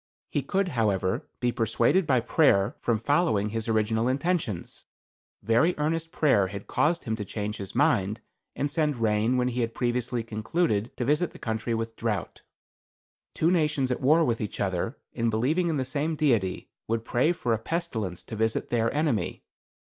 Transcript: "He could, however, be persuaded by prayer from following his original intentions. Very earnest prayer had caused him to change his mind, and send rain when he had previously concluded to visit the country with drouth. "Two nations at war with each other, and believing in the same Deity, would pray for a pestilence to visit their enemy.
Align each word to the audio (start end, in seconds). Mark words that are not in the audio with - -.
"He 0.31 0.41
could, 0.41 0.69
however, 0.69 1.27
be 1.39 1.51
persuaded 1.51 2.07
by 2.07 2.21
prayer 2.21 2.75
from 2.79 2.97
following 2.97 3.49
his 3.49 3.67
original 3.67 4.07
intentions. 4.07 4.85
Very 5.43 5.75
earnest 5.77 6.11
prayer 6.11 6.47
had 6.47 6.65
caused 6.65 7.03
him 7.03 7.15
to 7.17 7.23
change 7.23 7.57
his 7.57 7.75
mind, 7.75 8.19
and 8.55 8.71
send 8.71 8.97
rain 8.99 9.37
when 9.37 9.49
he 9.49 9.61
had 9.61 9.75
previously 9.75 10.23
concluded 10.23 10.89
to 10.97 11.05
visit 11.05 11.33
the 11.33 11.37
country 11.37 11.75
with 11.75 11.95
drouth. 11.95 12.37
"Two 13.35 13.51
nations 13.51 13.91
at 13.91 14.01
war 14.01 14.25
with 14.25 14.41
each 14.41 14.59
other, 14.59 14.97
and 15.13 15.29
believing 15.29 15.67
in 15.67 15.77
the 15.77 15.85
same 15.85 16.15
Deity, 16.15 16.71
would 16.87 17.05
pray 17.05 17.31
for 17.31 17.53
a 17.53 17.59
pestilence 17.59 18.23
to 18.23 18.35
visit 18.35 18.71
their 18.71 18.91
enemy. 18.91 19.43